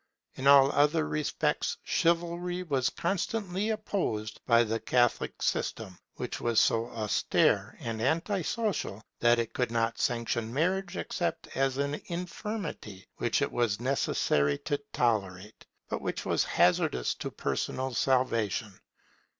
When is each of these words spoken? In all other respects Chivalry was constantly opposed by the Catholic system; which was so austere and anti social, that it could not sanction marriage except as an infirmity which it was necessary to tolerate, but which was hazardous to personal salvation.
In 0.33 0.47
all 0.47 0.71
other 0.71 1.07
respects 1.07 1.77
Chivalry 1.83 2.63
was 2.63 2.89
constantly 2.89 3.69
opposed 3.69 4.41
by 4.47 4.63
the 4.63 4.79
Catholic 4.79 5.43
system; 5.43 5.99
which 6.15 6.41
was 6.41 6.59
so 6.59 6.87
austere 6.87 7.77
and 7.79 8.01
anti 8.01 8.41
social, 8.41 9.03
that 9.19 9.37
it 9.37 9.53
could 9.53 9.69
not 9.69 9.99
sanction 9.99 10.51
marriage 10.51 10.97
except 10.97 11.55
as 11.55 11.77
an 11.77 12.01
infirmity 12.07 13.05
which 13.17 13.43
it 13.43 13.51
was 13.51 13.79
necessary 13.79 14.57
to 14.65 14.79
tolerate, 14.91 15.67
but 15.87 16.01
which 16.01 16.25
was 16.25 16.45
hazardous 16.45 17.13
to 17.13 17.29
personal 17.29 17.93
salvation. 17.93 18.79